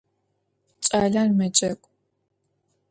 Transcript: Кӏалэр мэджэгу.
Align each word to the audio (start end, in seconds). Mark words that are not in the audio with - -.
Кӏалэр 0.85 1.29
мэджэгу. 1.37 1.89